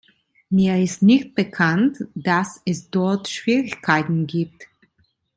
Mir 0.49 0.79
ist 0.81 1.03
nicht 1.03 1.35
bekannt, 1.35 2.05
dass 2.15 2.59
es 2.65 2.89
dort 2.89 3.29
Schwierigkeiten 3.29 4.25
gibt. 4.25 4.67